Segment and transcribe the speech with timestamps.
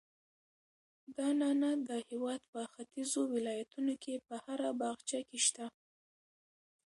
[1.15, 5.65] دا نعناع د هېواد په ختیځو ولایتونو کې په هر باغچه کې شته.